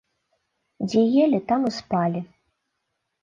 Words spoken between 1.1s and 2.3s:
елі, там і спалі.